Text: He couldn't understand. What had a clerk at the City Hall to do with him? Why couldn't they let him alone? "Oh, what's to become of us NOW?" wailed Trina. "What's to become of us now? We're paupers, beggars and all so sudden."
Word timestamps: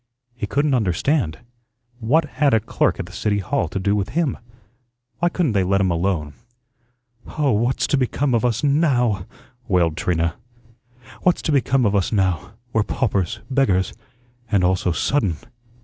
He 0.33 0.47
couldn't 0.47 0.73
understand. 0.73 1.41
What 1.99 2.25
had 2.25 2.55
a 2.55 2.59
clerk 2.59 2.99
at 2.99 3.05
the 3.05 3.11
City 3.11 3.37
Hall 3.37 3.67
to 3.67 3.77
do 3.77 3.95
with 3.95 4.09
him? 4.17 4.35
Why 5.19 5.29
couldn't 5.29 5.51
they 5.51 5.63
let 5.63 5.79
him 5.79 5.91
alone? 5.91 6.33
"Oh, 7.37 7.51
what's 7.51 7.85
to 7.85 7.97
become 7.97 8.33
of 8.33 8.43
us 8.43 8.63
NOW?" 8.63 9.27
wailed 9.67 9.97
Trina. 9.97 10.37
"What's 11.21 11.43
to 11.43 11.51
become 11.51 11.85
of 11.85 11.95
us 11.95 12.11
now? 12.11 12.53
We're 12.73 12.81
paupers, 12.81 13.41
beggars 13.47 13.93
and 14.51 14.63
all 14.63 14.75
so 14.75 14.91
sudden." 14.91 15.35